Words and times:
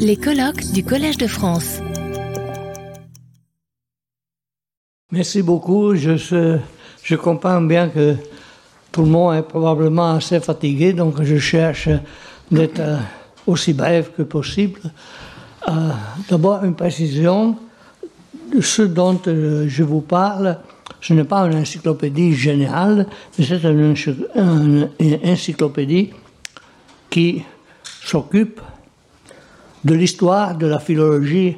Les 0.00 0.16
colloques 0.16 0.72
du 0.72 0.82
Collège 0.82 1.18
de 1.18 1.28
France. 1.28 1.78
Merci 5.12 5.40
beaucoup. 5.42 5.94
Je, 5.94 7.14
comprends 7.14 7.60
bien 7.60 7.88
que 7.88 8.16
tout 8.90 9.02
le 9.02 9.08
monde 9.08 9.36
est 9.36 9.42
probablement 9.42 10.14
assez 10.14 10.40
fatigué, 10.40 10.92
donc 10.92 11.22
je 11.22 11.38
cherche 11.38 11.88
d'être 12.50 12.80
euh, 12.80 12.98
aussi 13.46 13.72
bref 13.72 14.10
que 14.16 14.22
possible. 14.22 14.80
Euh, 15.68 15.90
d'abord, 16.28 16.64
une 16.64 16.74
précision. 16.74 17.56
Ce 18.60 18.82
dont 18.82 19.20
euh, 19.28 19.66
je 19.68 19.84
vous 19.84 20.00
parle, 20.00 20.58
ce 21.00 21.14
n'est 21.14 21.24
pas 21.24 21.42
une 21.46 21.58
encyclopédie 21.58 22.34
générale, 22.34 23.06
mais 23.38 23.44
c'est 23.44 23.62
une 23.62 24.88
encyclopédie 25.24 26.10
qui 27.10 27.42
s'occupe 28.02 28.60
de 29.86 29.94
l'histoire 29.94 30.56
de 30.56 30.66
la 30.66 30.80
philologie 30.80 31.56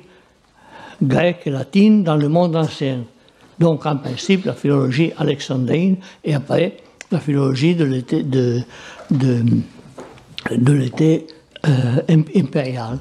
grecque 1.03 1.47
et 1.47 1.51
latine 1.51 2.05
dans 2.05 2.17
le 2.17 2.29
monde 2.29 2.55
ancien. 2.57 3.05
Donc, 3.59 3.87
en 3.87 3.97
principe, 3.97 4.45
la 4.45 4.53
philologie 4.53 5.13
alexandrine 5.17 5.97
et 6.23 6.35
après 6.35 6.77
la 7.11 7.21
philologie 7.21 7.75
de 7.75 7.85
l'été 7.85 8.23
euh, 11.67 12.03
impérial. 12.37 12.99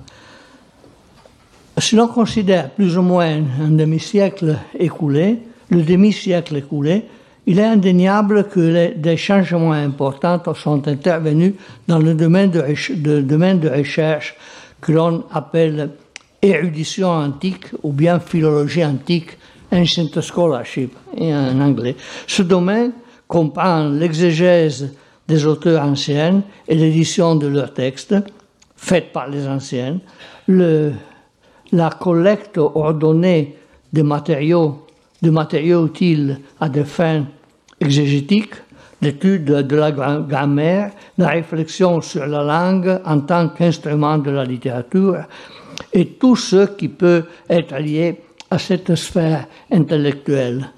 Si 1.77 1.97
l'on 1.97 2.07
considère 2.07 2.69
plus 2.69 2.97
ou 2.97 3.01
moins 3.01 3.41
un 3.61 3.71
demi-siècle 3.71 4.55
écoulé, 4.79 5.39
le 5.69 5.83
demi-siècle 5.83 6.55
écoulé, 6.55 7.03
il 7.45 7.59
est 7.59 7.65
indéniable 7.65 8.47
que 8.47 8.93
des 8.95 9.17
changements 9.17 9.73
importants 9.73 10.41
sont 10.55 10.87
intervenus 10.87 11.55
dans 11.87 11.99
le 11.99 12.13
domaine 12.13 12.49
domaine 12.49 13.59
de 13.59 13.69
recherche 13.69 14.37
que 14.87 14.93
l'on 14.93 15.25
appelle 15.33 15.89
érudition 16.41 17.09
antique 17.09 17.65
ou 17.83 17.91
bien 17.91 18.21
philologie 18.21 18.85
antique, 18.85 19.37
ancient 19.69 20.21
scholarship 20.21 20.95
en 21.19 21.59
anglais. 21.59 21.97
Ce 22.25 22.41
domaine 22.41 22.93
comprend 23.27 23.89
l'exégèse 23.89 24.93
des 25.27 25.45
auteurs 25.45 25.83
anciens 25.83 26.41
et 26.69 26.75
l'édition 26.75 27.35
de 27.35 27.47
leurs 27.47 27.73
textes, 27.73 28.15
faite 28.77 29.11
par 29.11 29.27
les 29.27 29.45
anciens, 29.45 29.99
la 30.47 31.89
collecte 31.99 32.57
ordonnée 32.57 33.57
de 33.91 34.01
matériaux, 34.03 34.87
de 35.21 35.29
matériaux 35.29 35.85
utiles 35.85 36.39
à 36.61 36.69
des 36.69 36.85
fins 36.85 37.25
exégétiques, 37.81 38.55
l'étude 39.01 39.45
de 39.45 39.75
la 39.75 39.91
grammaire, 39.91 40.91
la 41.17 41.29
réflexion 41.29 42.01
sur 42.01 42.25
la 42.25 42.43
langue 42.43 42.99
en 43.05 43.19
tant 43.21 43.49
qu'instrument 43.49 44.17
de 44.17 44.31
la 44.31 44.43
littérature, 44.43 45.17
et 45.93 46.07
tout 46.07 46.35
ce 46.35 46.67
qui 46.75 46.87
peut 46.87 47.25
être 47.49 47.77
lié 47.77 48.21
à 48.49 48.57
cette 48.57 48.95
sphère 48.95 49.47
intellectuelle. 49.71 50.69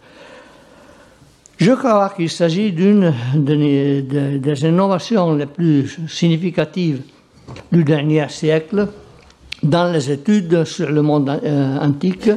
Je 1.58 1.74
crois 1.74 2.14
qu'il 2.16 2.30
s'agit 2.30 2.72
d'une 2.72 3.14
des 3.36 4.66
innovations 4.66 5.36
les 5.36 5.46
plus 5.46 6.00
significatives 6.08 7.02
du 7.72 7.84
dernier 7.84 8.30
siècle 8.30 8.88
dans 9.62 9.92
les 9.92 10.10
études 10.10 10.64
sur 10.64 10.90
le 10.90 11.02
monde 11.02 11.30
euh, 11.44 11.78
antique, 11.80 12.30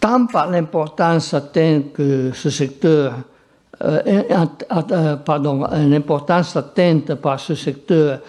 tant 0.00 0.26
par 0.26 0.50
l'importance 0.50 1.34
atteinte 1.34 1.92
que 1.92 2.32
ce 2.34 2.50
secteur, 2.50 3.14
euh, 3.80 4.22
euh, 4.92 5.16
pardon, 5.16 5.66
l'importance 5.72 6.56
atteinte 6.56 7.14
par 7.14 7.40
ce 7.40 7.54
secteur 7.54 8.20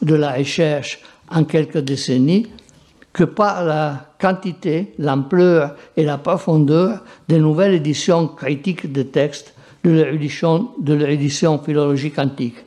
de 0.00 0.14
la 0.14 0.32
recherche 0.32 1.00
en 1.30 1.44
quelques 1.44 1.78
décennies, 1.78 2.46
que 3.12 3.24
par 3.24 3.64
la 3.64 4.06
quantité, 4.20 4.94
l'ampleur 4.98 5.74
et 5.96 6.04
la 6.04 6.18
profondeur 6.18 7.02
des 7.28 7.38
nouvelles 7.38 7.74
éditions 7.74 8.28
critiques 8.28 8.90
de 8.90 9.02
textes 9.02 9.54
de 9.84 10.94
l'édition 10.94 11.58
philologique 11.58 12.18
antique, 12.18 12.64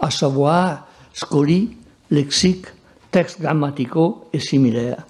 à 0.00 0.10
savoir 0.10 0.86
scoli, 1.12 1.76
lexiques, 2.10 2.66
textes 3.10 3.40
grammaticaux 3.40 4.24
et 4.32 4.40
similaires, 4.40 5.04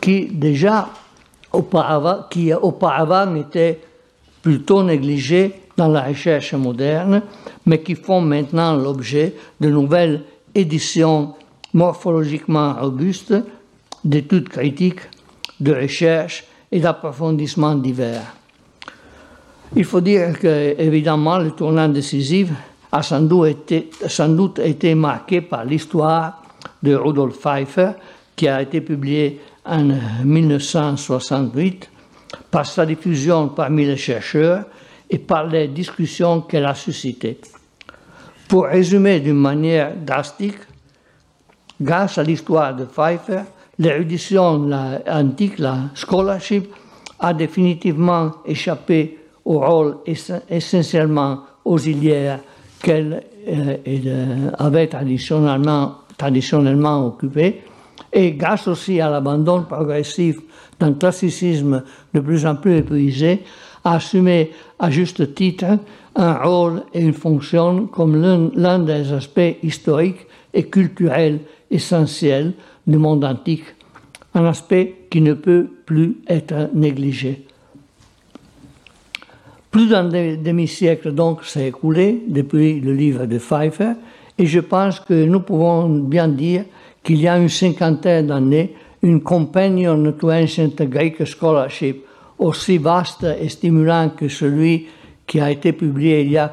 qui 0.00 0.26
déjà 0.26 0.88
auparavant, 1.52 2.24
qui 2.28 2.52
auparavant 2.52 3.34
étaient 3.36 3.80
plutôt 4.42 4.82
négligés 4.82 5.54
dans 5.76 5.88
la 5.88 6.02
recherche 6.02 6.52
moderne, 6.54 7.22
mais 7.64 7.80
qui 7.80 7.94
font 7.94 8.20
maintenant 8.20 8.76
l'objet 8.76 9.34
de 9.60 9.70
nouvelles 9.70 10.22
éditions 10.54 11.34
morphologiquement 11.72 12.74
robustes 12.74 13.34
d'études 14.04 14.48
critiques, 14.48 15.00
de 15.60 15.72
recherche 15.72 16.44
et 16.70 16.80
d'approfondissements 16.80 17.76
divers. 17.76 18.34
Il 19.74 19.84
faut 19.84 20.00
dire 20.00 20.38
que, 20.38 20.74
évidemment, 20.78 21.38
le 21.38 21.52
tournant 21.52 21.88
décisif 21.88 22.50
a 22.90 23.02
sans 23.02 23.22
doute 23.22 23.48
été, 23.48 23.90
sans 24.06 24.28
doute 24.28 24.58
été 24.58 24.94
marqué 24.94 25.40
par 25.40 25.64
l'histoire 25.64 26.42
de 26.82 26.94
Rudolf 26.94 27.38
Pfeiffer, 27.38 27.92
qui 28.36 28.48
a 28.48 28.60
été 28.60 28.80
publiée 28.82 29.40
en 29.64 29.88
1968, 30.24 31.88
par 32.50 32.66
sa 32.66 32.86
diffusion 32.86 33.48
parmi 33.48 33.84
les 33.84 33.96
chercheurs 33.96 34.64
et 35.08 35.18
par 35.18 35.46
les 35.46 35.68
discussions 35.68 36.42
qu'elle 36.42 36.66
a 36.66 36.74
suscitées. 36.74 37.40
Pour 38.48 38.66
résumer 38.66 39.20
d'une 39.20 39.40
manière 39.40 39.94
drastique, 39.96 40.58
grâce 41.80 42.18
à 42.18 42.22
l'histoire 42.22 42.74
de 42.74 42.84
Pfeiffer, 42.84 43.42
l'érudition 43.78 44.70
antique, 45.06 45.58
la 45.58 45.76
scholarship, 45.94 46.72
a 47.18 47.32
définitivement 47.32 48.32
échappé 48.44 49.18
au 49.44 49.60
rôle 49.60 49.98
essentiellement 50.48 51.40
auxiliaire 51.64 52.40
qu'elle 52.82 53.22
euh, 53.48 53.76
euh, 53.86 54.50
avait 54.58 54.88
traditionnellement, 54.88 55.98
traditionnellement 56.18 57.06
occupé, 57.06 57.62
et 58.12 58.32
grâce 58.32 58.68
aussi 58.68 59.00
à 59.00 59.10
l'abandon 59.10 59.62
progressif 59.62 60.38
d'un 60.78 60.92
classicisme 60.92 61.82
de 62.12 62.20
plus 62.20 62.44
en 62.46 62.56
plus 62.56 62.78
épuisé, 62.78 63.42
a 63.84 63.94
assumé 63.94 64.50
à 64.78 64.90
juste 64.90 65.34
titre 65.34 65.78
un 66.14 66.34
rôle 66.34 66.82
et 66.92 67.00
une 67.00 67.14
fonction 67.14 67.86
comme 67.86 68.50
l'un 68.54 68.78
des 68.80 69.12
aspects 69.12 69.56
historiques 69.62 70.26
et 70.52 70.64
culturels 70.64 71.40
essentiels 71.70 72.52
du 72.86 72.98
monde 72.98 73.24
antique, 73.24 73.64
un 74.34 74.44
aspect 74.44 75.06
qui 75.10 75.20
ne 75.20 75.34
peut 75.34 75.66
plus 75.86 76.18
être 76.28 76.70
négligé. 76.74 77.46
Plus 79.70 79.88
d'un 79.88 80.04
demi-siècle 80.04 81.12
donc 81.12 81.44
s'est 81.44 81.68
écoulé 81.68 82.22
depuis 82.28 82.78
le 82.80 82.92
livre 82.92 83.24
de 83.24 83.38
Pfeiffer, 83.38 83.92
et 84.36 84.46
je 84.46 84.60
pense 84.60 85.00
que 85.00 85.24
nous 85.24 85.40
pouvons 85.40 85.88
bien 85.88 86.28
dire 86.28 86.64
qu'il 87.02 87.20
y 87.20 87.28
a 87.28 87.36
une 87.38 87.48
cinquantaine 87.48 88.26
d'années, 88.26 88.74
une 89.02 89.20
Companion 89.20 90.12
to 90.12 90.30
Ancient 90.30 90.74
Greek 90.80 91.24
Scholarship 91.24 92.04
aussi 92.38 92.78
vaste 92.78 93.26
et 93.40 93.48
stimulant 93.48 94.10
que 94.10 94.28
celui 94.28 94.86
qui 95.26 95.40
a 95.40 95.50
été 95.50 95.72
publié 95.72 96.22
il 96.22 96.32
y 96.32 96.38
a 96.38 96.48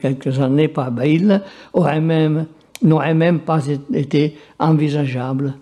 quelques, 0.00 0.40
années 0.40 0.68
par 0.68 0.90
Bail 0.90 1.40
aurait 1.72 2.00
même 2.00 2.46
n'aurait 2.82 3.14
même 3.14 3.40
pas 3.40 3.60
été 3.92 4.36
envisageable. 4.58 5.54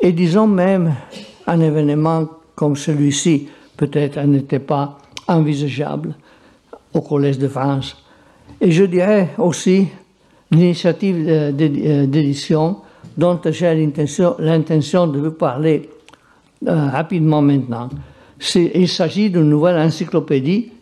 Et 0.00 0.12
disons 0.12 0.46
même, 0.46 0.94
un 1.48 1.60
événement 1.60 2.28
comme 2.54 2.76
celui-ci 2.76 3.48
peut-être 3.76 4.20
n'était 4.20 4.60
pas 4.60 4.98
envisageable 5.26 6.14
au 6.94 7.00
Collège 7.00 7.38
de 7.38 7.48
France. 7.48 7.96
Et 8.60 8.70
je 8.70 8.84
dirais 8.84 9.30
aussi 9.38 9.88
l'initiative 10.52 11.52
d'édition 11.56 12.78
dont 13.16 13.40
j'ai 13.44 13.74
l'intention 14.38 15.06
de 15.06 15.18
vous 15.20 15.32
parler 15.32 15.88
euh, 16.66 16.88
rapidement 16.88 17.42
maintenant. 17.42 17.88
Il 18.54 18.88
s'agit 18.88 19.30
d'une 19.30 19.48
nouvelle 19.48 19.78
encyclopédie 19.78 20.72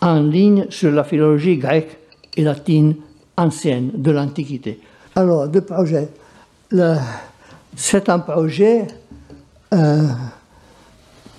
en 0.00 0.20
ligne 0.20 0.66
sur 0.70 0.90
la 0.90 1.04
philologie 1.04 1.56
grecque 1.56 1.96
et 2.36 2.42
latine 2.42 2.96
ancienne 3.36 3.90
de 3.94 4.10
l'Antiquité. 4.10 4.80
Alors, 5.16 5.48
deux 5.48 5.62
projets. 5.62 6.08
C'est 7.76 8.08
un 8.08 8.18
projet 8.18 8.86
euh, 9.72 10.08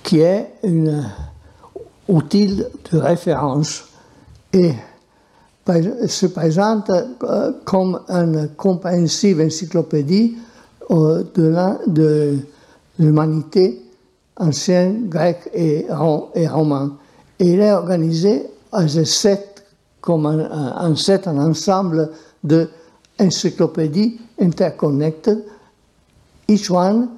qui 0.03 0.19
est 0.19 0.47
un 0.63 1.03
outil 2.07 2.47
de 2.91 2.97
référence 2.97 3.89
et 4.53 4.71
se 6.07 6.27
présente 6.27 6.91
euh, 7.23 7.51
comme 7.63 7.99
une 8.07 8.49
compréhensive 8.55 9.41
encyclopédie 9.41 10.37
euh, 10.91 11.23
de 11.87 12.37
l'humanité 12.99 13.81
ancienne, 14.37 15.09
grecque 15.09 15.49
et, 15.53 15.87
romaine. 15.89 16.91
Et 17.39 17.53
il 17.53 17.59
est 17.59 17.71
organisé 17.71 18.43
à 18.71 18.87
sept 18.87 19.63
comme 20.01 20.27
un, 20.27 20.39
un, 20.39 20.93
un 20.93 21.37
ensemble 21.37 22.11
de 22.43 22.69
encyclopédies 23.19 24.19
interconnected. 24.39 25.43
Each 26.47 26.69
one, 26.69 27.09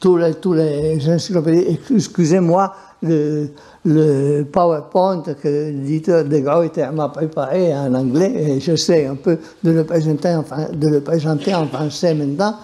tous 0.00 0.16
les, 0.16 0.34
tous 0.34 0.54
les 0.54 1.08
encyclopédies, 1.08 1.78
excusez-moi, 1.94 2.74
le, 3.02 4.42
PowerPoint 4.52 5.22
que 5.22 5.48
l'éditeur 5.70 6.24
de 6.24 6.38
Gruyter 6.38 6.92
m'a 6.92 7.08
préparé 7.08 7.74
en 7.74 7.92
anglais, 7.94 8.32
et 8.36 8.60
j'essaie 8.60 9.06
un 9.06 9.16
peu 9.16 9.38
de 9.62 9.70
le 9.70 9.84
présenter 9.84 10.34
en, 10.34 10.44
de 10.72 10.88
le 10.88 11.00
présenter 11.00 11.54
en 11.54 11.66
français 11.66 12.14
maintenant. 12.14 12.56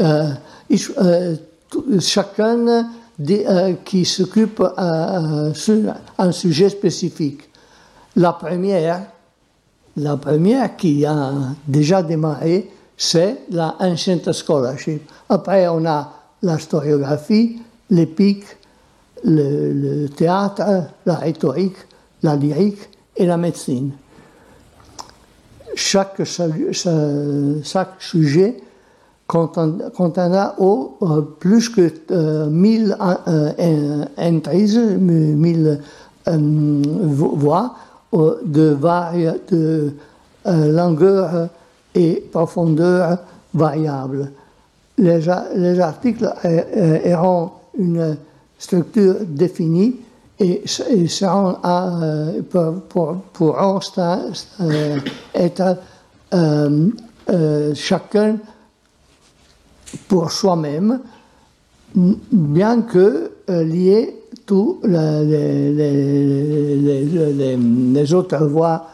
Euh, 0.00 0.30
euh, 1.02 1.36
chacun 2.00 2.86
euh, 3.28 3.72
qui 3.84 4.04
s'occupe 4.04 4.62
sur 5.54 5.94
un 6.18 6.32
sujet 6.32 6.68
spécifique. 6.68 7.48
La 8.16 8.32
première, 8.32 9.02
la 9.96 10.16
première 10.16 10.76
qui 10.76 11.04
a 11.04 11.32
déjà 11.66 12.02
démarré, 12.02 12.70
c'est 12.96 13.42
la 13.50 13.76
Ancient 13.78 14.32
Scholarship. 14.32 15.02
Après, 15.28 15.68
on 15.68 15.84
a 15.86 16.12
la 16.42 16.56
historiographie, 16.56 17.60
l'épique, 17.90 18.44
le, 19.24 20.06
théâtre, 20.08 20.62
la 21.06 21.14
rhétorique, 21.14 21.76
la 22.22 22.36
lyrique 22.36 22.88
et 23.16 23.26
la 23.26 23.36
médecine. 23.36 23.92
Chaque, 25.74 26.22
chaque 26.24 27.94
sujet 28.00 28.56
contiendra 29.26 30.54
au, 30.58 30.96
euh, 31.02 31.20
plus 31.38 31.68
que 31.68 31.92
euh, 32.10 32.46
1000 32.48 32.96
euh, 33.28 34.04
entries, 34.18 34.76
1000 34.76 35.80
voix 36.26 37.74
de, 38.12 38.76
de 39.50 39.92
longueur 40.46 41.48
et 41.94 42.24
profondeur 42.32 43.18
variables. 43.54 44.30
Les, 44.98 45.20
les 45.54 45.80
articles 45.80 46.30
auront 47.06 47.50
une 47.78 48.16
structure 48.60 49.16
définie 49.26 49.96
et, 50.38 50.62
seront 50.66 51.56
à, 51.62 51.98
pour, 52.88 53.16
pourront 53.32 53.80
être 55.34 55.76
chacun 57.74 58.36
pour 60.08 60.30
soi-même, 60.30 61.00
bien 61.94 62.82
que 62.82 63.32
euh, 63.48 63.64
lié 63.64 64.16
tous 64.46 64.80
les, 64.84 65.72
les, 67.92 68.14
autres 68.14 68.44
voies 68.46 68.86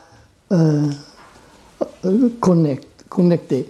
euh, 0.52 0.86
euh, 2.04 2.28
connectées. 3.08 3.66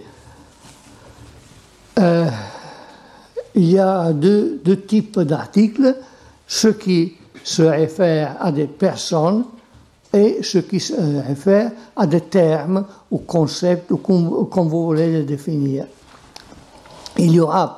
Il 3.57 3.71
y 3.71 3.79
a 3.79 4.13
deux, 4.13 4.61
types 4.87 5.19
d'articles, 5.19 5.95
ceux 6.47 6.73
qui 6.73 7.13
se 7.43 7.63
réfèrent 7.63 8.37
à 8.39 8.51
des 8.51 8.67
personnes 8.67 9.45
et 10.13 10.43
ceux 10.43 10.61
qui 10.61 10.79
se 10.79 10.93
réfèrent 11.27 11.71
à 11.95 12.05
des 12.05 12.21
termes 12.21 12.85
ou 13.09 13.17
concepts 13.19 13.91
ou 13.91 13.97
comme 13.97 14.67
vous 14.67 14.85
voulez 14.85 15.11
les 15.11 15.23
définir. 15.23 15.87
Il 17.17 17.31
y 17.31 17.39
aura 17.39 17.75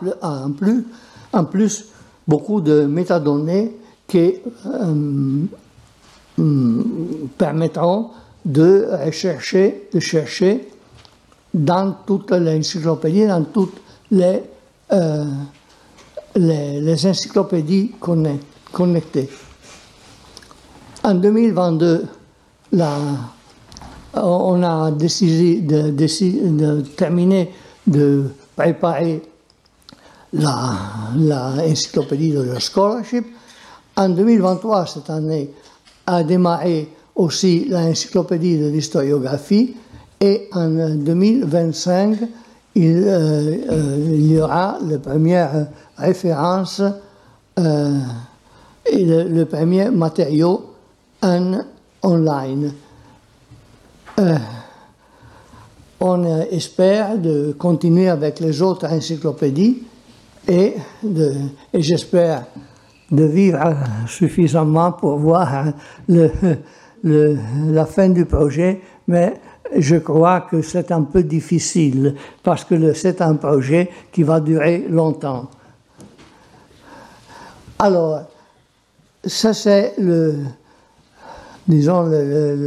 en 1.32 1.46
plus, 1.46 1.86
beaucoup 2.28 2.60
de 2.60 2.86
métadonnées 2.86 3.78
qui 4.06 4.36
euh, 4.66 5.46
mm, 6.38 7.28
permettront 7.38 8.10
de 8.44 8.86
chercher, 9.12 9.88
de 9.94 10.00
chercher 10.00 10.68
dans 11.54 11.96
toute 12.06 12.32
l'encyclopédie, 12.32 13.28
dans 13.28 13.44
toutes 13.46 13.78
les, 14.12 14.44
euh, 14.92 15.26
les, 16.36 17.06
encyclopédies 17.06 17.92
connectées. 18.72 19.30
En 21.04 21.16
2022, 21.16 22.06
on 24.14 24.64
a 24.64 24.92
décidé 24.92 25.62
de, 25.62 26.82
terminer 26.96 27.52
de 27.88 28.26
préparer 28.56 29.22
l'encyclopédie 30.34 32.32
la 32.32 32.42
de 32.44 32.52
la 32.52 32.60
scholarship. 32.60 33.26
En 33.96 34.10
2023, 34.10 34.86
cette 34.88 35.10
année, 35.10 35.52
a 36.06 36.24
démarré 36.24 36.90
aussi 37.16 37.66
l'encyclopédie 37.70 38.58
de 38.58 38.70
l'historiographie 38.70 39.76
et 40.20 40.50
en 40.54 40.70
2025, 40.70 42.18
il, 42.76 43.04
euh, 43.06 43.56
euh, 43.72 43.98
il, 44.14 44.32
y 44.32 44.40
aura 44.40 44.78
la 44.88 45.00
première 45.00 45.68
référence 45.98 46.82
euh, 47.60 48.00
et 48.86 49.04
le, 49.06 49.44
premier 49.46 49.90
matériau 49.90 50.74
en 51.22 51.62
online. 52.04 52.74
On 56.02 56.26
espère 56.52 57.18
de 57.18 57.54
continuer 57.58 58.10
avec 58.10 58.40
les 58.40 58.62
autres 58.62 58.88
encyclopédies 58.88 59.84
et, 60.48 60.76
j'espère 61.74 62.46
de 63.12 63.24
vivre 63.24 63.76
suffisamment 64.08 64.92
pour 64.94 65.18
voir 65.18 65.66
la 67.04 67.86
fin 67.86 68.10
du 68.10 68.26
projet, 68.26 68.82
mais 69.08 69.34
je 69.76 69.96
crois 69.98 70.42
que 70.42 70.62
c'est 70.62 70.92
un 70.92 71.04
peu 71.04 71.24
difficile 71.24 72.16
parce 72.44 72.64
que 72.64 72.94
c'est 72.94 73.22
un 73.22 73.36
projet 73.36 73.90
qui 74.12 74.24
va 74.24 74.40
durer 74.40 74.86
longtemps. 74.90 75.50
Alors, 77.78 78.24
ça 79.26 79.54
c'est 79.54 79.94
le, 79.98 80.36
disons, 81.68 82.04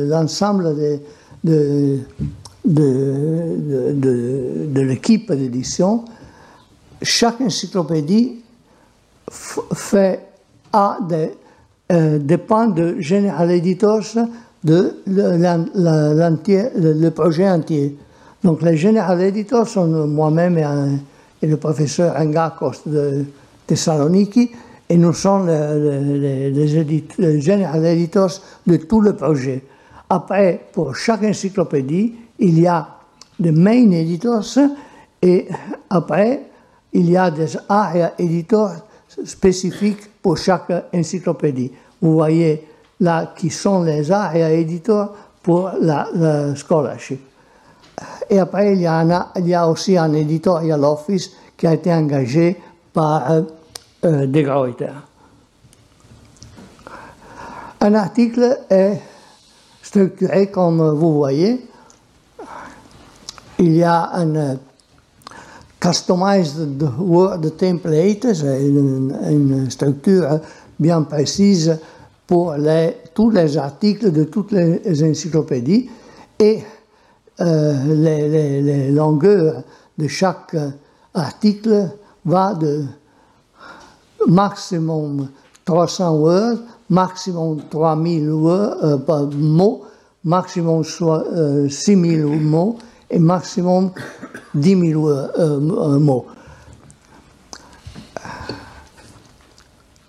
l'ensemble 0.09 0.75
de, 1.45 1.99
l'équipe 4.75 5.33
d'édition 5.33 6.05
chaque 7.03 7.41
encyclopédie 7.41 8.41
fait 9.31 10.29
des, 11.09 11.31
euh, 11.91 12.19
dépend 12.19 12.69
de 12.69 13.01
General 13.01 13.51
Editors 13.51 14.17
de 14.65 14.97
le, 15.07 17.09
projet 17.11 17.49
entier. 17.49 17.97
Donc 18.43 18.63
les 18.63 18.77
General 18.77 19.21
Editors 19.21 19.69
sont 19.69 19.87
moi-même 20.07 21.01
et, 21.43 21.47
le 21.47 21.57
professeur 21.57 22.15
Angakos 22.17 22.83
de 22.87 23.25
Thessaloniki 23.67 24.51
et 24.89 24.97
nous 24.97 25.13
sommes 25.13 25.49
les, 25.49 26.51
les, 26.51 27.41
General 27.41 27.85
Editors 27.85 28.41
de 28.67 28.77
tout 28.77 29.01
le 29.01 29.15
projet. 29.15 29.63
Après, 30.09 30.67
pour 30.73 30.95
chaque 30.95 31.25
encyclopédie, 31.25 32.15
il 32.39 32.61
y 32.61 32.67
a 32.67 32.89
des 33.39 33.51
main 33.51 33.91
editors 33.91 34.45
et 35.23 35.49
après, 35.89 36.43
il 36.93 37.11
y 37.11 37.17
a 37.17 37.31
des 37.31 37.57
area 37.69 38.13
éditeurs 38.19 38.85
spécifiques 39.25 40.11
pour 40.21 40.37
chaque 40.37 40.71
encyclopédie. 40.95 41.73
Vous 42.01 42.13
voyez 42.13 42.67
là 43.03 43.35
qui 43.37 43.51
sont 43.51 43.83
les 43.83 44.11
area 44.11 44.51
éditeurs 44.53 45.13
pour 45.43 45.73
la, 45.81 46.07
scholarship. 46.55 47.21
Et 48.31 48.39
après, 48.39 48.73
il 48.73 48.81
y, 48.81 48.87
a 48.87 49.29
il 49.37 49.49
y 49.49 49.55
a 49.55 49.69
aussi 49.69 49.99
un 49.99 50.13
editorial 50.15 50.83
office 50.85 51.33
qui 51.57 51.67
a 51.67 51.75
été 51.75 51.93
engagé 51.93 52.57
par 52.93 53.31
euh, 53.31 53.43
euh. 54.05 54.27
Un 57.81 57.95
article 57.95 58.59
est 58.71 59.01
structuré 59.83 60.51
comme 60.51 60.91
vous 60.93 61.15
voyez. 61.15 61.67
Il 63.59 63.77
y 63.77 63.83
a 63.83 64.11
un 64.15 64.57
customized 65.81 66.83
word 66.99 67.57
template, 67.59 68.35
c'est 68.35 68.67
une, 68.67 69.69
structure 69.69 70.41
bien 70.79 71.03
précise 71.03 71.79
pour 72.33 72.55
tous 73.13 73.29
les 73.29 73.59
articles 73.59 74.11
de 74.11 74.25
toutes 74.25 74.53
les 74.53 75.05
encyclopédies 75.05 75.91
et 76.39 76.61
euh, 77.41 77.95
les, 77.95 78.91
longueurs 78.91 79.63
de 79.99 80.09
chaque 80.09 80.57
article 81.13 81.91
va 82.25 82.55
de 82.55 82.87
maximum 84.27 85.29
300 85.67 86.15
words, 86.15 86.59
maximum 86.89 87.61
3000 87.69 88.31
euh, 88.31 89.27
mots, 89.35 89.83
maximum 90.25 90.85
6000 90.85 92.21
euh, 92.23 92.29
mots 92.29 92.79
et 93.11 93.19
maximum 93.19 93.91
10 94.55 94.91
000 94.93 95.07
euh, 95.07 95.99
mots. 95.99 96.25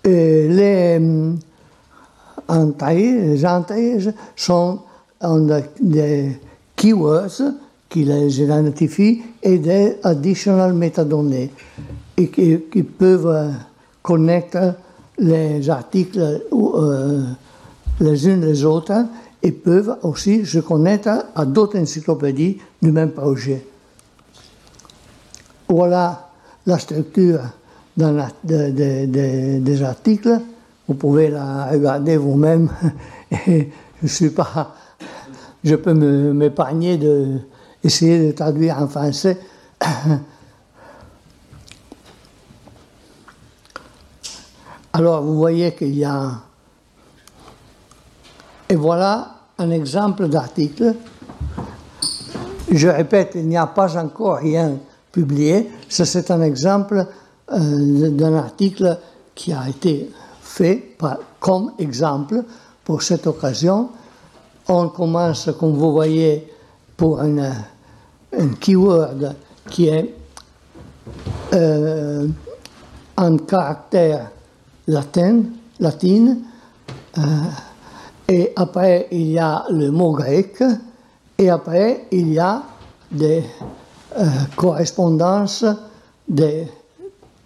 Les 0.06 0.98
les 2.48 3.46
entrées 3.46 3.98
sont 4.36 4.80
des 5.80 6.38
keywords 6.76 7.42
qui 7.88 8.04
les 8.04 8.40
identifient 8.42 9.22
et 9.42 9.58
des 9.58 9.96
additional 10.02 10.72
métadonnées 10.72 11.50
qui, 12.16 12.82
peuvent 12.82 13.26
euh, 13.26 13.50
connecter 14.02 14.70
les 15.18 15.68
articles 15.70 16.42
euh, 16.52 17.22
les 18.00 18.28
uns 18.28 18.36
les 18.36 18.64
autres 18.64 19.06
et 19.42 19.52
peuvent 19.52 19.96
aussi 20.02 20.44
se 20.44 20.58
connecter 20.58 21.18
à 21.34 21.44
d'autres 21.44 21.78
encyclopédies 21.78 22.58
du 22.82 22.90
même 22.90 23.12
projet. 23.12 23.64
Voilà 25.68 26.30
la 26.66 26.78
structure 26.78 27.40
des 27.96 29.82
articles. 29.82 30.40
Vous 30.86 30.94
pouvez 30.94 31.28
la 31.28 31.66
regarder 31.66 32.16
vous-même. 32.16 32.70
je 33.46 34.06
suis 34.06 34.30
pas, 34.30 34.74
je 35.62 35.74
peux 35.76 35.94
m'épargner 35.94 36.96
de 36.98 37.40
essayer 37.84 38.26
de 38.26 38.32
traduire 38.32 38.78
en 38.78 38.88
français. 38.88 39.38
Alors 44.92 45.22
vous 45.22 45.36
voyez 45.36 45.74
qu'il 45.74 45.94
y 45.94 46.04
a... 46.04 46.30
Et 48.68 48.76
voilà 48.76 49.34
un 49.58 49.70
exemple 49.70 50.28
d'article. 50.28 50.94
Je 52.70 52.88
répète, 52.88 53.32
il 53.34 53.46
n'y 53.46 53.56
a 53.56 53.66
pas 53.66 53.96
encore 53.98 54.38
rien 54.38 54.78
publié. 55.12 55.70
C'est 55.88 56.30
un 56.30 56.40
exemple 56.42 57.06
euh, 57.52 58.10
d'un 58.10 58.34
article 58.34 58.98
qui 59.34 59.52
a 59.52 59.68
été 59.68 60.10
fait 60.54 60.96
comme 61.40 61.72
exemple 61.78 62.44
pour 62.84 63.02
cette 63.02 63.26
occasion. 63.26 63.88
On 64.68 64.88
commence, 64.88 65.50
comme 65.58 65.72
vous 65.72 65.92
voyez, 65.92 66.48
pour 66.96 67.20
un, 67.20 67.52
keyword 68.60 69.34
qui 69.68 69.88
est 69.88 70.14
euh, 71.52 72.28
un 73.16 73.36
caractère 73.38 74.30
latin, 74.86 75.42
latine, 75.80 76.38
euh, 77.18 77.22
et 78.28 78.52
après 78.54 79.08
il 79.10 79.32
y 79.32 79.38
a 79.38 79.64
le 79.70 79.90
mot 79.90 80.12
grec, 80.12 80.62
et 81.36 81.50
après 81.50 82.06
il 82.12 82.32
y 82.32 82.38
a 82.38 82.62
des 83.10 83.42
euh, 84.16 84.24
correspondances, 84.56 85.64
des, 86.28 86.68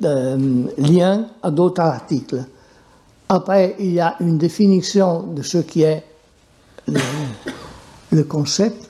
liens 0.00 1.27
à 1.43 1.50
d'autres 1.50 1.83
articles. 1.83 2.45
Après, 3.29 3.77
il 3.79 3.93
y 3.93 4.01
a 4.01 4.17
une 4.21 4.39
définition 4.39 5.23
de 5.23 5.43
ce 5.43 5.59
qui 5.59 5.83
est 5.83 6.03
le, 6.87 8.23
concept. 8.25 8.89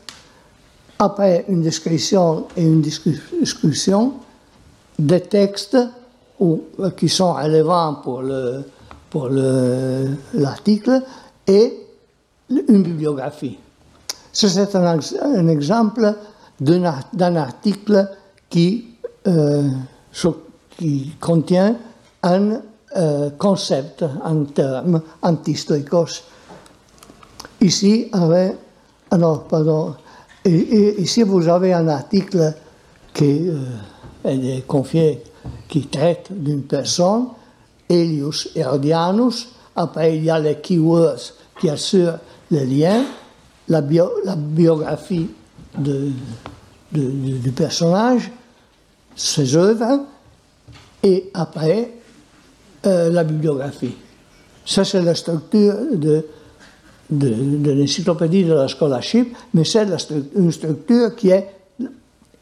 Après, 0.98 1.44
une 1.48 1.62
description 1.62 2.46
et 2.56 2.62
une 2.62 2.80
discussion 2.80 4.14
des 4.98 5.20
textes 5.20 5.76
euh, 6.40 6.90
qui 6.96 7.08
sont 7.08 7.32
relevants 7.34 7.96
pour 7.96 8.22
le 8.22 8.64
pour 9.10 9.28
l'article 9.30 11.02
et 11.46 11.72
une 12.50 12.82
bibliographie. 12.82 13.58
C'est 14.32 14.74
un, 14.76 14.98
un, 15.22 15.48
exemple 15.48 16.14
d'un 16.60 17.36
article 17.36 18.08
qui, 18.50 18.84
euh, 19.26 19.68
qui 20.76 21.12
contient 21.18 21.76
un 22.22 22.60
euh, 22.96 23.30
concept, 23.36 24.04
un 24.24 24.44
terme 24.44 25.02
antistoïcos. 25.22 26.22
Ici, 27.60 28.08
avec, 28.12 28.56
ah 29.10 29.18
ici 30.44 31.22
vous 31.22 31.48
avez 31.48 31.72
un 31.72 31.88
article 31.88 32.54
qui 33.12 33.50
est 34.24 34.66
confié 34.66 35.22
qui 35.68 35.86
traite 35.86 36.28
d'une 36.30 36.62
personne, 36.62 37.26
Elius 37.88 38.48
Herodianus. 38.54 39.48
Après, 39.76 40.16
il 40.16 40.24
y 40.24 40.30
a 40.30 40.38
les 40.38 40.56
keywords 40.56 41.34
qui 41.60 41.68
assurent 41.68 42.18
le 42.50 42.64
lien, 42.64 43.04
la, 43.68 43.82
biographie 43.82 45.28
du 45.78 47.52
personnage, 47.54 48.30
ses 49.14 49.56
œuvres, 49.56 50.00
et 51.02 51.30
après, 51.34 51.97
euh, 52.88 53.10
la 53.10 53.24
bibliographie. 53.24 53.94
Ça, 54.64 54.84
c'est 54.84 55.02
la 55.02 55.14
structure 55.14 55.74
de, 55.92 56.24
de, 57.10 57.70
l'encyclopédie 57.72 58.44
de 58.44 58.52
la 58.52 58.68
scholarship, 58.68 59.36
mais 59.54 59.64
c'est 59.64 59.86
une 60.36 60.52
structure 60.52 61.14
qui 61.16 61.30
est 61.30 61.48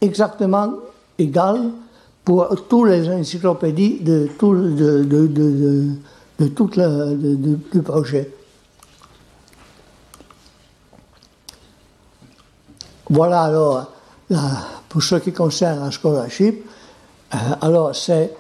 exactement 0.01 0.75
égale 1.19 1.71
pour 2.25 2.49
toutes 2.69 2.89
les 2.89 3.09
encyclopédies 3.09 4.01
de 4.01 4.29
tout, 4.39 4.55
de, 4.55 5.05
de, 5.05 5.27
de, 5.27 5.85
de 6.41 6.49
tout 6.49 6.71
du 7.73 7.83
projet. 7.83 8.31
Voilà 13.09 13.43
alors, 13.43 13.93
pour 14.89 15.03
ce 15.03 15.17
qui 15.17 15.33
concerne 15.33 15.85
la 15.85 15.91
scholarship, 15.93 16.65
euh, 17.35 17.37
alors 17.61 17.95
c'est, 17.95 18.33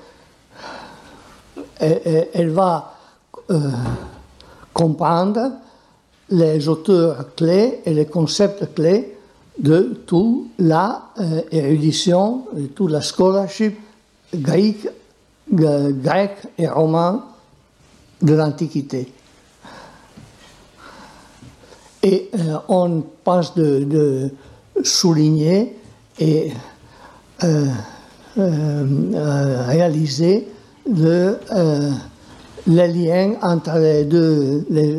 elle, 1.79 2.51
va 2.51 2.95
euh, 3.51 3.71
comprendre 4.73 5.53
les 6.31 6.69
auteurs 6.69 7.35
clés 7.35 7.81
et 7.85 7.95
les 7.95 8.07
concepts 8.07 8.75
clés 8.75 9.17
de 9.59 10.03
toute 10.07 10.51
la 10.59 11.11
euh, 11.19 11.43
érudition, 11.51 12.47
de 12.53 12.67
toute 12.67 12.91
la 12.91 13.01
scholarship 13.01 13.79
grecque, 14.35 14.89
et 16.59 16.67
romain 16.67 17.25
de 18.21 18.35
l'Antiquité. 18.35 19.13
Et 22.03 22.31
euh, 22.35 22.59
on 22.69 23.05
pense 23.23 23.55
de, 23.55 24.31
souligner 24.83 25.77
et 26.19 26.53
euh, 27.43 27.67
réaliser 28.37 30.49
le, 30.89 31.39
les 32.67 32.89
liens 32.89 33.35
entre 33.43 33.79
les 33.79 34.05
deux, 34.05 34.67
les, 34.71 34.93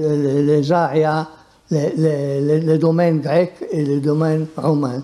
les, 1.69 2.59
les, 2.59 2.77
domaines 2.77 3.19
grecs 3.19 3.65
et 3.71 3.83
les 3.83 3.99
domaines 3.99 4.47
romains. 4.55 5.03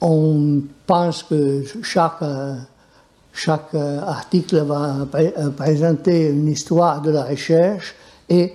On 0.00 0.62
pense 0.86 1.22
que 1.22 1.64
chaque, 1.82 2.24
chaque 3.32 3.74
article 3.74 4.64
va 4.64 5.06
présenter 5.56 6.28
une 6.28 6.48
histoire 6.48 7.00
de 7.00 7.10
la 7.10 7.24
recherche 7.24 7.94
et 8.28 8.54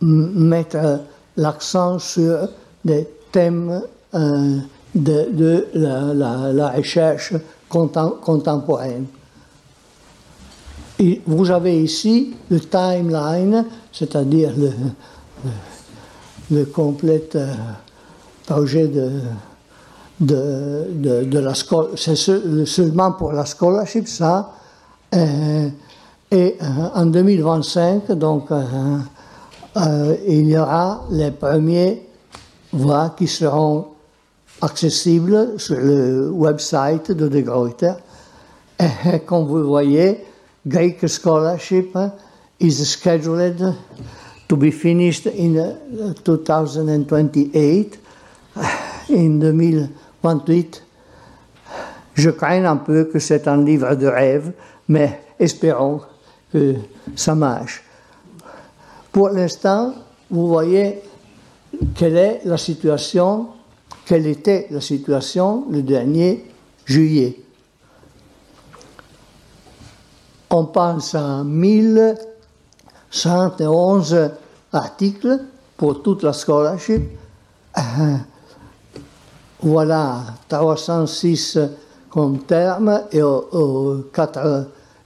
mettre 0.00 1.00
l'accent 1.36 1.98
sur 1.98 2.48
des 2.84 3.08
thèmes 3.30 3.82
euh, 4.14 4.58
de, 4.94 5.68
la, 5.74 6.70
recherche 6.70 7.34
contemporaine 7.68 9.06
vous 11.26 11.50
avez 11.50 11.82
ici 11.82 12.34
le 12.50 12.60
timeline, 12.60 13.66
c'est-à-dire 13.92 14.52
le, 14.56 14.70
le, 16.50 16.64
complet 16.66 17.28
euh, 17.34 17.52
projet 18.46 18.88
de, 18.88 19.10
de, 20.20 21.24
de, 21.24 21.38
la 21.38 21.54
C'est 21.96 22.16
seulement 22.16 23.12
pour 23.12 23.32
la 23.32 23.44
scholarship, 23.46 24.06
ça. 24.06 24.52
Euh, 25.14 25.68
et 26.30 26.56
euh, 26.62 26.66
en 26.94 27.06
2025, 27.06 28.12
donc, 28.12 28.48
il 30.26 30.48
y 30.48 30.56
aura 30.56 31.04
les 31.10 31.30
premiers 31.30 32.06
voix 32.72 33.14
qui 33.16 33.26
seront 33.26 33.86
accessibles 34.62 35.58
sur 35.58 35.76
le 35.76 36.30
website 36.30 37.12
de 37.12 37.28
De 37.28 37.40
Gruyter. 37.40 37.92
Et 38.80 39.20
comme 39.26 39.46
vous 39.46 39.64
voyez, 39.64 40.24
Greek 40.66 41.06
scholarship 41.08 41.98
is 42.60 42.84
scheduled 42.84 43.74
to 44.48 44.56
be 44.56 44.70
finished 44.70 45.26
in 45.26 45.76
2028. 46.24 47.98
In 49.10 49.40
2028, 49.40 50.82
je 52.14 52.30
crains 52.30 52.64
un 52.64 52.76
peu 52.76 53.04
que 53.04 53.18
c'est 53.18 53.48
un 53.48 53.64
livre 53.64 53.94
de 53.94 54.06
rêve, 54.06 54.52
mais 54.88 55.20
espérons 55.38 56.00
que 56.52 56.76
ça 57.16 57.34
marche. 57.34 57.82
Pour 59.10 59.30
l'instant, 59.30 59.94
vous 60.30 60.46
voyez 60.46 61.00
quelle 61.94 62.16
est 62.16 62.40
la 62.44 62.58
situation, 62.58 63.48
quelle 64.06 64.26
était 64.26 64.66
la 64.70 64.80
situation 64.80 65.64
le 65.70 65.82
dernier 65.82 66.44
juillet? 66.84 67.42
on 70.52 70.66
pense 70.66 71.14
à 71.14 71.42
1111 71.42 74.30
articles 74.72 75.40
pour 75.76 76.02
toute 76.02 76.22
la 76.22 76.32
scholarship. 76.34 77.02
voilà 79.62 80.20
306 80.48 81.58
comme 82.10 82.40
terme 82.40 83.04
et, 83.10 83.22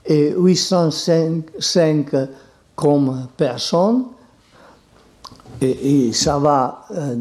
et 0.05 0.33
805 0.37 2.15
comme 2.75 3.27
personne. 3.37 4.03
Et, 5.61 6.11
ça 6.13 6.37
va 6.37 6.85
euh, 6.91 7.15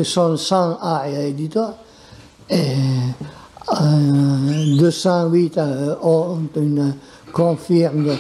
sont 0.04 0.36
sans 0.36 0.78
à 0.82 1.08
Editor, 1.10 1.72
et 2.50 2.76
208 3.70 5.60
ont 6.02 6.40
une 6.56 6.96
confirme 7.34 8.16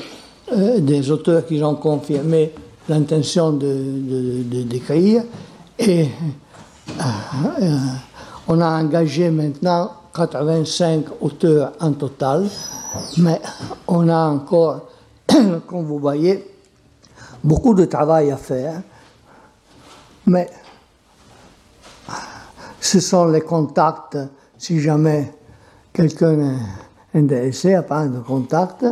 des 0.79 1.11
auteurs 1.11 1.45
qui 1.45 1.63
ont 1.63 1.75
confirmé 1.75 2.53
l'intention 2.89 3.51
de, 3.53 4.43
d'écrire. 4.63 5.23
Et 5.79 6.07
euh, 6.99 7.03
euh, 7.61 7.77
on 8.47 8.59
a 8.61 8.81
engagé 8.81 9.29
maintenant 9.29 9.91
85 10.15 11.05
auteurs 11.21 11.73
en 11.79 11.93
total, 11.93 12.47
mais 13.17 13.39
on 13.87 14.07
a 14.09 14.27
encore, 14.27 14.87
comme 15.27 15.85
vous 15.85 15.99
voyez, 15.99 16.55
beaucoup 17.43 17.73
de 17.73 17.85
travail 17.85 18.31
à 18.31 18.37
faire, 18.37 18.81
mais 20.25 20.49
ce 22.79 22.99
sont 22.99 23.27
les 23.27 23.41
contacts, 23.41 24.17
si 24.57 24.79
jamais 24.79 25.33
quelqu'un 25.97 26.39
est 27.13 27.17
intéressé 27.17 27.73
à 27.73 27.81
prendre 27.81 28.23
contact, 28.23 28.85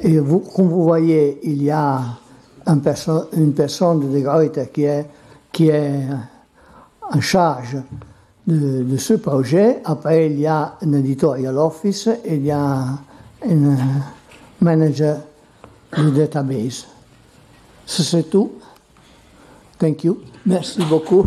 et 0.00 0.16
comme 0.16 0.68
vous 0.68 0.84
voyez, 0.84 1.40
il 1.42 1.62
y 1.64 1.70
a 1.70 2.00
une 2.66 2.80
personne 2.80 4.00
de 4.00 4.20
Gruyter 4.20 4.70
qui 4.72 4.84
est, 4.84 5.06
qui 5.52 5.68
est 5.68 6.02
en 7.10 7.20
charge 7.20 7.76
de, 8.46 8.96
ce 8.96 9.14
projet. 9.14 9.80
Après, 9.84 10.26
il 10.26 10.38
y 10.38 10.46
a 10.46 10.76
un 10.80 10.92
editorial 10.92 11.58
office 11.58 12.08
et 12.24 12.36
il 12.36 12.44
y 12.44 12.52
a 12.52 12.60
un 12.60 13.76
manager 14.60 15.18
de 15.96 16.10
database. 16.10 16.86
C'est 17.86 18.30
tout. 18.30 18.52
Thank 19.78 20.04
you. 20.04 20.18
Merci 20.44 20.84
beaucoup. 20.84 21.26